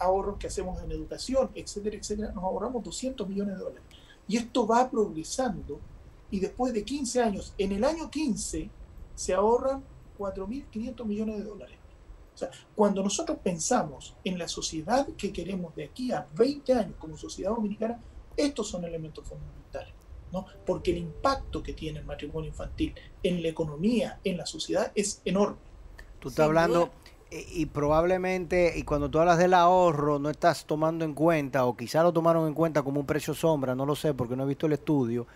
[0.00, 3.84] ahorros que hacemos en educación, etcétera, etcétera, nos ahorramos 200 millones de dólares.
[4.26, 5.78] Y esto va progresando
[6.30, 8.70] y después de 15 años, en el año 15,
[9.14, 9.84] se ahorran
[10.18, 11.78] 4.500 millones de dólares.
[12.34, 16.94] O sea, cuando nosotros pensamos en la sociedad que queremos de aquí a 20 años
[16.98, 18.00] como sociedad dominicana,
[18.36, 19.94] estos son elementos fundamentales.
[20.32, 20.46] ¿no?
[20.66, 25.22] Porque el impacto que tiene el matrimonio infantil en la economía, en la sociedad, es
[25.24, 25.58] enorme.
[26.18, 26.90] Tú estás hablando,
[27.30, 32.02] y, probablemente, y cuando tú hablas del ahorro, no estás tomando en cuenta, o quizá
[32.02, 34.66] lo tomaron en cuenta como un precio sombra, no lo sé porque no he visto
[34.66, 35.26] el estudio,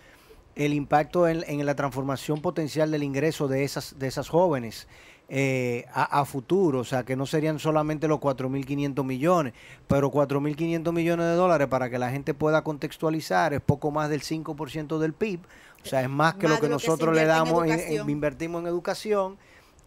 [0.65, 4.87] el impacto en, en la transformación potencial del ingreso de esas, de esas jóvenes.
[5.31, 9.53] Eh, a, futuro, o sea, que no serían solamente los 4.500 millones,
[9.87, 14.21] pero 4.500 millones de dólares para que la gente pueda contextualizar es poco más del
[14.21, 15.41] 5% del PIB,
[15.83, 17.63] o sea, es más que lo que nosotros le damos,
[18.07, 19.37] invertimos en educación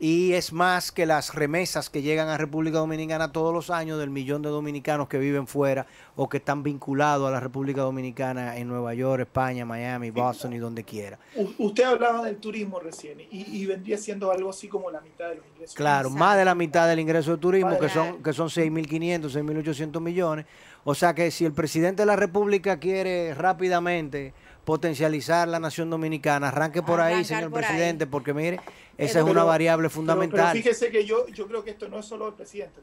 [0.03, 4.11] y es más que las remesas que llegan a República Dominicana todos los años del
[4.11, 5.87] millón de dominicanos que viven fuera
[6.17, 10.59] o que están vinculados a la República Dominicana en Nueva York, España, Miami, Boston y
[10.59, 11.21] donde quiera.
[11.57, 15.47] usted hablaba del turismo recién y, vendría siendo algo así como la mitad de los
[15.47, 15.77] ingresos.
[15.77, 20.01] Claro, más de la mitad del ingreso de turismo, que son, que son 6.500, 6.800
[20.01, 20.47] millones.
[20.83, 26.48] O sea que si el presidente de la República quiere rápidamente potencializar la nación dominicana.
[26.48, 28.61] Arranque por ahí, señor presidente, porque mire,
[28.96, 30.51] esa es una variable fundamental.
[30.53, 32.81] Pero, fíjese que yo, yo creo que esto no es solo el presidente.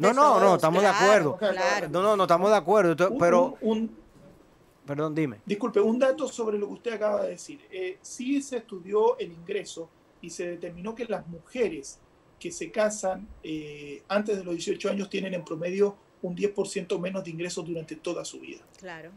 [0.00, 1.38] no, no, no, estamos de acuerdo.
[1.90, 3.18] No, no, no, estamos de acuerdo.
[3.18, 3.56] pero,
[4.86, 5.40] perdón, dime.
[5.46, 7.60] Disculpe, un dato sobre lo que usted acaba de decir.
[7.70, 9.88] Eh, sí se estudió el ingreso
[10.20, 11.98] y se determinó que las mujeres
[12.38, 17.22] que se casan eh, antes de los 18 años tienen en promedio un 10% menos
[17.22, 18.62] de ingresos durante toda su vida.
[18.78, 19.10] Claro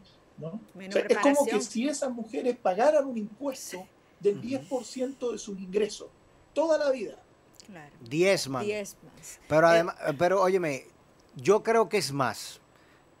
[1.08, 3.86] es como que si esas mujeres pagaran un impuesto
[4.20, 6.08] del 10% de sus ingresos
[6.56, 7.16] toda la vida.
[7.66, 7.94] Claro.
[8.08, 8.66] 10 más.
[9.46, 10.86] Pero eh, además, pero óyeme,
[11.36, 12.60] yo creo que es más.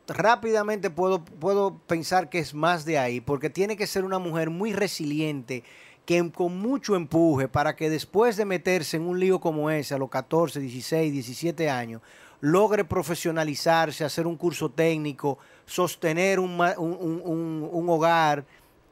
[0.08, 4.50] Rápidamente puedo, puedo pensar que es más de ahí, porque tiene que ser una mujer
[4.50, 5.64] muy resiliente,
[6.06, 9.98] que con mucho empuje para que después de meterse en un lío como ese a
[9.98, 12.00] los 14, 16, 17 años,
[12.40, 18.44] logre profesionalizarse, hacer un curso técnico, sostener un, un, hogar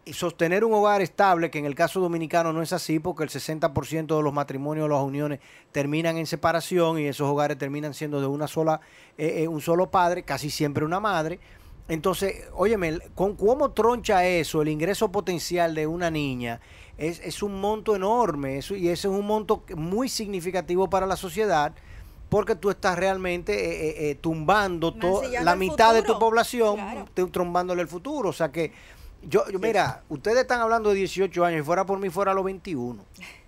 [0.05, 3.31] y sostener un hogar estable, que en el caso dominicano no es así, porque el
[3.31, 5.41] 60% de los matrimonios las uniones
[5.73, 8.81] terminan en separación y esos hogares terminan siendo de una sola,
[9.17, 11.39] eh, eh, un solo padre, casi siempre una madre.
[11.87, 16.61] Entonces, óyeme, ¿con cómo troncha eso, el ingreso potencial de una niña?
[16.99, 21.17] Es, es un monto enorme eso, y ese es un monto muy significativo para la
[21.17, 21.75] sociedad
[22.29, 24.95] porque tú estás realmente eh, eh, eh, tumbando
[25.43, 28.31] la mitad de tu población, trombándole el futuro.
[28.31, 28.73] O sea que,
[29.23, 33.05] yo, mira, ustedes están hablando de 18 años, y fuera por mí fuera los 21.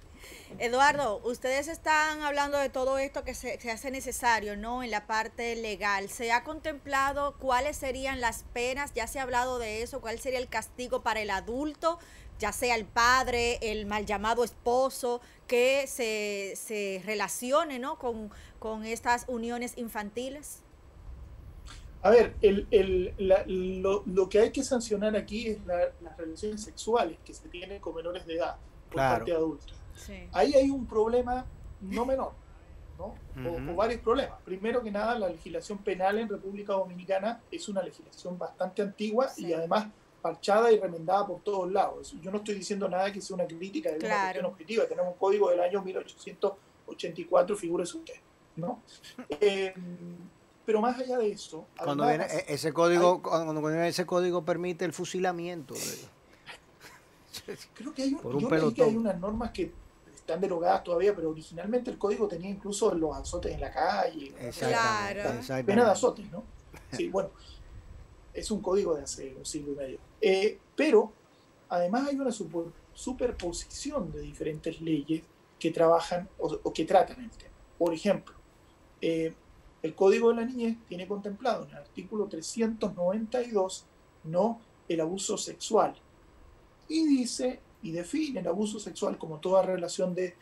[0.58, 4.82] Eduardo, ustedes están hablando de todo esto que se, se, hace necesario, ¿no?
[4.82, 6.08] En la parte legal.
[6.08, 8.94] ¿Se ha contemplado cuáles serían las penas?
[8.94, 10.00] Ya se ha hablado de eso.
[10.00, 11.98] ¿Cuál sería el castigo para el adulto?
[12.38, 17.99] Ya sea el padre, el mal llamado esposo, que se, se relacione ¿no?
[17.99, 20.62] con, con estas uniones infantiles?
[22.03, 23.14] A ver, el, el,
[23.83, 27.94] lo, lo, que hay que sancionar aquí es las relaciones sexuales que se tienen con
[27.96, 28.57] menores de edad
[28.88, 29.75] por parte de adultos.
[30.33, 31.46] Ahí hay un problema
[31.81, 32.33] no menor,
[32.99, 33.14] ¿no?
[33.72, 34.38] o, varios problemas.
[34.44, 39.53] Primero que nada, la legislación penal en República Dominicana es una legislación bastante antigua y
[39.53, 39.88] además
[40.26, 42.16] parchada y remendada por todos lados.
[42.20, 44.84] Yo no estoy diciendo nada que sea una crítica de una cuestión objetiva.
[44.86, 48.14] Tenemos un código del año 1884, figúrese usted.
[48.56, 48.82] ¿no?
[49.40, 49.74] Eh,
[50.64, 51.66] pero más allá de eso...
[51.78, 55.74] Cuando viene e-, ese código, cuando viene ese código permite el fusilamiento.
[57.74, 59.72] Creo que hay, yo que hay unas normas que
[60.14, 64.34] están derogadas todavía, pero originalmente el código tenía incluso los azotes en la calle.
[64.58, 65.30] Claro.
[65.64, 66.42] Pena de azotes, ¿no?
[66.92, 67.30] Sí, bueno,
[68.37, 69.99] es un código de hace un siglo y medio.
[70.20, 71.12] Eh, pero
[71.68, 72.33] además hay una
[72.94, 75.22] superposición de diferentes leyes
[75.59, 77.55] que trabajan o, que tratan el tema.
[77.79, 78.35] Por ejemplo,
[79.01, 79.35] eh,
[79.83, 83.85] el Código de la Niñez tiene contemplado en el artículo 392
[84.25, 85.94] no el abuso sexual
[86.88, 90.35] y dice y define el abuso sexual como toda relación de,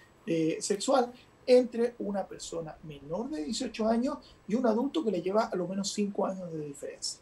[0.61, 1.13] sexual
[1.47, 5.69] entre una persona menor de 18 años y un adulto que le lleva a lo
[5.69, 7.21] menos 5 años de diferencia.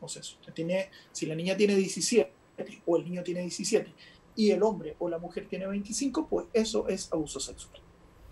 [0.00, 0.22] O sea,
[0.54, 2.32] tiene, si la niña tiene 17
[2.86, 3.92] o el niño tiene 17
[4.36, 7.80] y el hombre o la mujer tiene 25, pues eso es abuso sexual.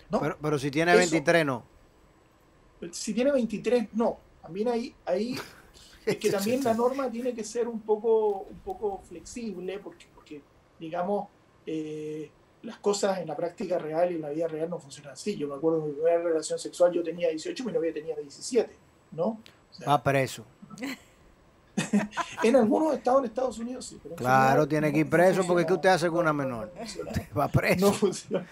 [0.09, 1.77] Pero, pero, si tiene 23, no
[2.91, 4.17] si tiene 23, no.
[4.41, 5.35] También ahí, ahí
[6.05, 10.41] es que también la norma tiene que ser un poco, un poco flexible, porque, porque
[10.79, 11.27] digamos,
[11.65, 12.31] eh,
[12.63, 15.37] las cosas en la práctica real y en la vida real no funcionan así.
[15.37, 18.15] Yo me acuerdo de mi primera relación sexual, yo tenía 18 y mi novia tenía
[18.15, 18.75] 17,
[19.11, 19.41] ¿no?
[19.87, 20.45] Va preso.
[22.43, 23.99] en algunos estados en Estados Unidos sí.
[24.01, 26.71] Pero claro, tiene que ir preso porque ¿qué usted hace con una menor?
[27.37, 27.85] va preso.
[27.85, 28.47] No funciona.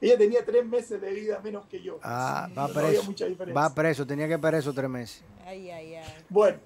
[0.00, 1.98] Ella tenía tres meses de vida menos que yo.
[2.02, 3.14] Ah, va preso.
[3.56, 5.22] va preso, tenía que preso tres meses.
[5.44, 6.04] Ay, ay, ay.
[6.28, 6.58] Bueno,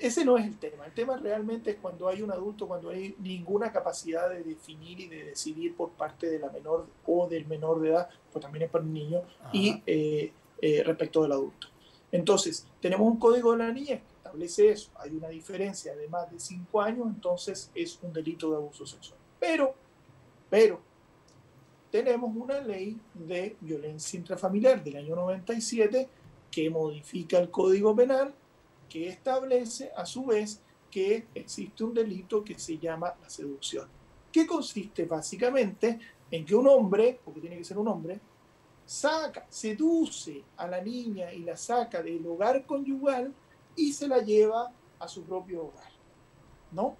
[0.00, 0.86] ese no es el tema.
[0.86, 5.08] El tema realmente es cuando hay un adulto, cuando hay ninguna capacidad de definir y
[5.08, 8.70] de decidir por parte de la menor o del menor de edad, pues también es
[8.70, 11.68] para un niño, y eh, eh, respecto del adulto.
[12.12, 14.02] Entonces, tenemos un código de la niñez
[14.32, 18.56] establece eso, hay una diferencia de más de 5 años, entonces es un delito de
[18.56, 19.18] abuso sexual.
[19.38, 19.74] Pero,
[20.48, 20.80] pero,
[21.90, 26.08] tenemos una ley de violencia intrafamiliar del año 97
[26.50, 28.34] que modifica el Código Penal,
[28.88, 33.86] que establece a su vez que existe un delito que se llama la seducción,
[34.30, 35.98] que consiste básicamente
[36.30, 38.18] en que un hombre, porque tiene que ser un hombre,
[38.86, 43.34] saca, seduce a la niña y la saca del hogar conyugal
[43.76, 45.92] y se la lleva a su propio hogar.
[46.72, 46.96] ¿no?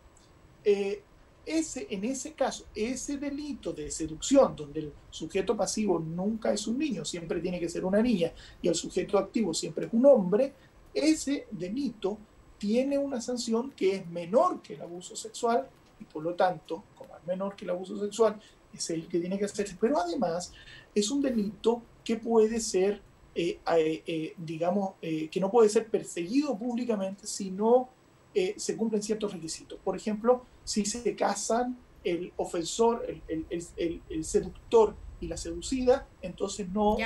[0.64, 1.02] Eh,
[1.44, 6.78] ese, en ese caso, ese delito de seducción, donde el sujeto pasivo nunca es un
[6.78, 10.52] niño, siempre tiene que ser una niña, y el sujeto activo siempre es un hombre,
[10.94, 12.18] ese delito
[12.58, 17.16] tiene una sanción que es menor que el abuso sexual, y por lo tanto, como
[17.16, 18.40] es menor que el abuso sexual,
[18.72, 19.76] es el que tiene que hacerse.
[19.80, 20.52] Pero además
[20.94, 23.00] es un delito que puede ser
[23.34, 27.88] eh, eh, eh, digamos, que no puede ser perseguido públicamente si no
[28.34, 29.78] se cumplen ciertos requisitos.
[29.82, 36.96] Por ejemplo, si se casan el ofensor, el, seductor y la seducida, entonces no,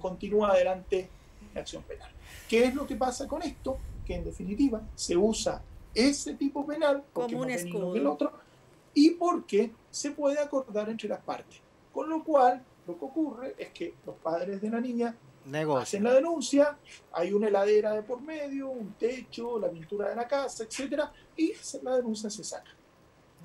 [0.00, 1.08] continúa adelante
[1.54, 2.10] la acción penal.
[2.48, 3.78] ¿Qué es lo que pasa con esto?
[4.06, 5.62] Que en definitiva se usa
[5.94, 7.94] ese tipo penal como un escudo.
[7.94, 8.32] el otro
[8.94, 11.60] y porque se puede acordar entre las partes.
[11.92, 15.16] Con lo cual, lo que ocurre es que los padres de la niña
[15.82, 16.78] Hacen la denuncia,
[17.12, 21.52] hay una heladera de por medio, un techo, la pintura de la casa, etcétera, y
[21.82, 22.70] la denuncia se saca.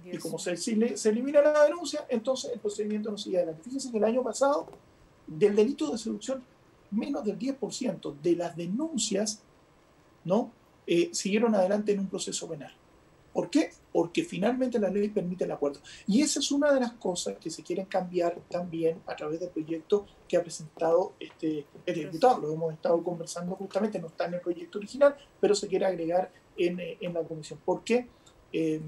[0.06, 3.64] Y como se, se, elimina la denuncia, entonces el procedimiento no sigue adelante.
[3.64, 4.68] Fíjense que el año pasado,
[5.28, 6.42] del delito de seducción,
[6.92, 9.44] menos del 10% de las denuncias
[10.24, 10.52] ¿no?
[10.86, 12.74] Eh, siguieron adelante en un proceso penal.
[13.34, 13.72] ¿Por qué?
[14.00, 15.82] Porque finalmente la ley permite el acuerdo.
[16.08, 19.50] Y esa es una de las cosas que se quieren cambiar también a través del
[19.50, 22.40] proyecto que ha presentado este, este diputado.
[22.40, 26.32] Lo hemos estado conversando justamente, no está en el proyecto original, pero se quiere agregar
[26.58, 27.60] en, eh, en la comisión.
[27.66, 28.08] Porque
[28.54, 28.80] eh,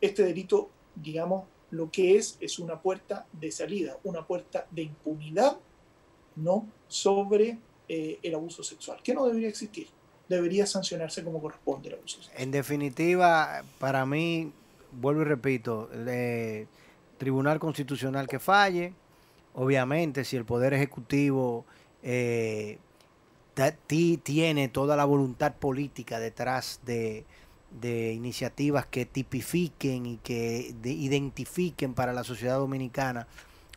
[0.00, 5.58] este delito, digamos, lo que es es una puerta de salida, una puerta de impunidad
[6.36, 6.66] ¿no?
[6.88, 7.58] sobre
[7.90, 9.88] eh, el abuso sexual, que no debería existir
[10.28, 12.20] debería sancionarse como corresponde abuso.
[12.36, 14.52] En definitiva, para mí,
[14.92, 16.66] vuelvo y repito, el
[17.18, 18.92] Tribunal Constitucional que falle,
[19.54, 21.64] obviamente si el Poder Ejecutivo
[22.02, 22.78] eh,
[24.22, 27.24] tiene toda la voluntad política detrás de,
[27.82, 33.26] iniciativas que tipifiquen y que identifiquen para la sociedad dominicana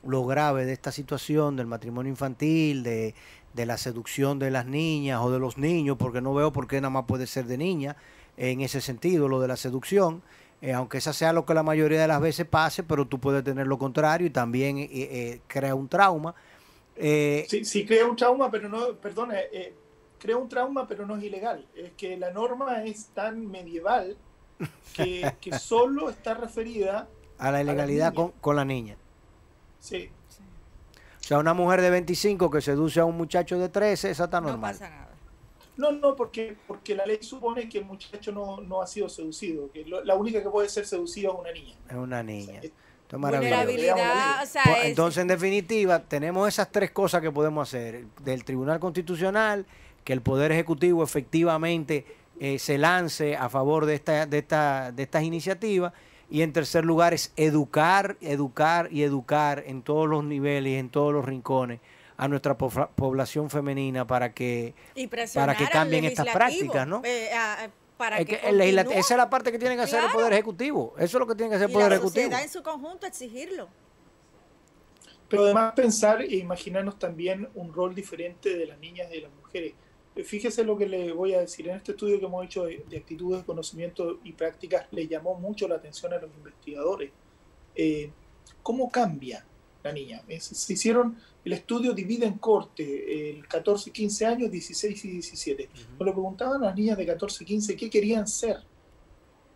[0.03, 3.13] lo grave de esta situación del matrimonio infantil, de
[3.53, 6.77] de la seducción de las niñas o de los niños, porque no veo por qué
[6.81, 7.95] nada más puede ser de niña
[8.37, 10.21] en ese sentido, lo de la seducción,
[10.61, 13.43] eh, aunque esa sea lo que la mayoría de las veces pase, pero tú puedes
[13.43, 16.33] tener lo contrario y también eh, eh, crea un trauma.
[16.95, 19.35] sí, sí, crea un trauma, pero no, perdona,
[20.17, 21.65] crea un trauma, pero no es ilegal.
[21.75, 24.17] Es que la norma es tan medieval
[24.93, 27.07] que, que solo está referida
[27.37, 28.97] a la ilegalidad con, con la niña.
[29.79, 30.09] Sí,
[31.29, 34.73] sea, una mujer de 25 que seduce a un muchacho de 13, esa está normal.
[34.73, 35.09] No pasa nada.
[35.77, 39.71] No, no, porque, porque la ley supone que el muchacho no, no ha sido seducido,
[39.71, 41.75] que la única que puede ser seducida es una niña.
[41.87, 42.61] Es una niña.
[43.09, 48.05] Pues, entonces, en definitiva, tenemos esas tres cosas que podemos hacer.
[48.23, 49.65] Del Tribunal Constitucional,
[50.03, 52.05] que el Poder Ejecutivo efectivamente
[52.39, 55.93] eh, se lance a favor de, esta, de, esta, de estas iniciativas
[56.29, 60.89] y en tercer lugar es educar, educar y educar en todos los niveles y en
[60.89, 61.79] todos los rincones
[62.17, 64.73] a nuestra población femenina para que,
[65.33, 67.01] para que cambien estas prácticas, ¿no?
[67.05, 67.29] Eh,
[67.95, 70.93] para que esa es la parte que tiene que hacer el Poder Ejecutivo.
[70.97, 72.37] Eso es lo que tiene que hacer el Poder Ejecutivo.
[72.37, 73.67] en su conjunto exigirlo.
[75.29, 79.31] Pero además pensar e imaginarnos también un rol diferente de las niñas y de las
[79.31, 79.73] mujeres.
[80.23, 81.67] Fíjese lo que le voy a decir.
[81.67, 85.75] En este estudio que hemos hecho de, actitudes, conocimiento y prácticas, le llamó mucho la
[85.75, 87.11] atención a los investigadores.
[87.75, 88.11] Eh,
[88.63, 89.45] ¿Cómo cambia
[89.83, 90.21] la niña?
[90.39, 95.69] Se hicieron, el estudio divide en corte el 14, 15 años, 16 y 17.
[95.87, 98.57] Cuando le preguntaban a las niñas de 14, 15 qué querían ser,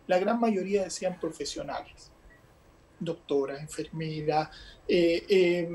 [0.06, 2.10] la gran mayoría decían profesionales.
[3.00, 4.50] Doctora, enfermera,
[4.86, 5.68] eh, eh,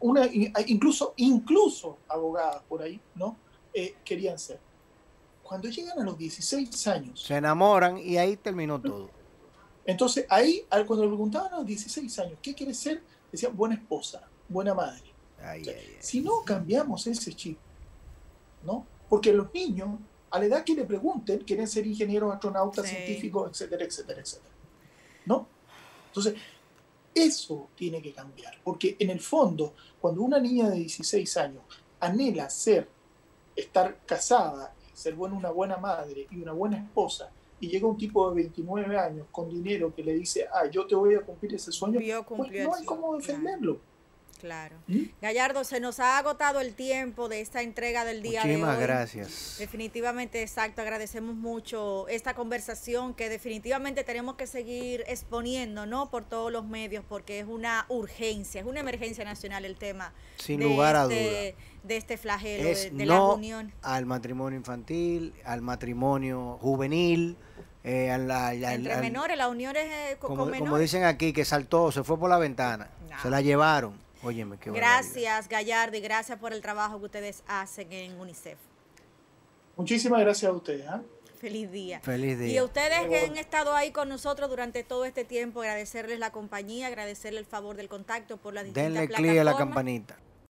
[0.00, 0.26] una,
[0.66, 3.36] incluso, incluso abogadas por ahí, ¿no?
[3.78, 4.58] Eh, querían ser.
[5.42, 7.22] cuando llegan a los 16 años.
[7.22, 9.10] Se enamoran y ahí terminó todo.
[9.84, 13.02] Entonces, ahí, cuando le preguntaban a los 16 años, ¿qué quiere ser?
[13.30, 15.04] Decían, buena esposa, buena madre.
[16.00, 17.58] Si no cambiamos ese chip,
[18.64, 18.86] ¿no?
[19.10, 19.90] Porque los niños,
[20.30, 24.54] a la edad que le pregunten, quieren ser ingenieros, astronautas, científicos, etcétera, etcétera, etcétera.
[25.26, 25.46] ¿No?
[26.08, 26.34] Entonces,
[27.14, 28.58] eso tiene que cambiar.
[28.64, 31.62] Porque en el fondo, cuando una niña de 16 años
[32.00, 32.95] anhela ser,
[33.56, 38.28] estar casada, ser buena, una buena madre y una buena esposa, y llega un tipo
[38.28, 41.72] de 29 años con dinero que le dice, ah, yo te voy a cumplir ese
[41.72, 41.98] sueño,
[42.28, 43.74] pues no hay cómo defenderlo.
[43.74, 43.95] Claro.
[44.86, 45.04] ¿Mm?
[45.22, 48.56] Gallardo, se nos ha agotado el tiempo de esta entrega del día de hoy.
[48.56, 49.56] Muchísimas gracias.
[49.58, 50.82] Definitivamente, exacto.
[50.82, 56.10] Agradecemos mucho esta conversación que definitivamente tenemos que seguir exponiendo, ¿no?
[56.10, 60.12] Por todos los medios, porque es una urgencia, es una emergencia nacional el tema.
[60.36, 61.76] Sin lugar a este, duda.
[61.84, 63.72] De este flagelo, de, la unión.
[63.82, 67.36] Al matrimonio infantil, al matrimonio juvenil.
[67.84, 72.18] Eh, Entre menores, la unión es eh, como, Como dicen aquí, que saltó, se fue
[72.18, 72.90] por la ventana,
[73.22, 74.05] se la llevaron
[74.66, 78.58] Gracias, Gallardo, y gracias por el trabajo que ustedes hacen en UNICEF.
[79.76, 80.86] Muchísimas gracias a ustedes.
[80.88, 81.02] ¿ah?
[81.38, 82.00] Feliz día.
[82.00, 82.48] Feliz día.
[82.48, 86.32] Y a ustedes que han estado ahí con nosotros durante todo este tiempo, agradecerles la
[86.32, 90.16] compañía, agradecerles el favor del contacto por la distintas Denle clic a la campanita.